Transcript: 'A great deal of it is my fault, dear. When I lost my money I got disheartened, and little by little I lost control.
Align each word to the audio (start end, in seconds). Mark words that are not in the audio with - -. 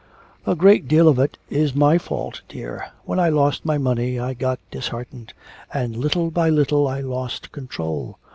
'A 0.47 0.55
great 0.55 0.87
deal 0.87 1.07
of 1.07 1.19
it 1.19 1.37
is 1.51 1.75
my 1.75 1.99
fault, 1.99 2.41
dear. 2.49 2.87
When 3.05 3.19
I 3.19 3.29
lost 3.29 3.67
my 3.67 3.77
money 3.77 4.19
I 4.19 4.33
got 4.33 4.57
disheartened, 4.71 5.31
and 5.71 5.95
little 5.95 6.31
by 6.31 6.49
little 6.49 6.87
I 6.87 7.01
lost 7.01 7.51
control. 7.51 8.17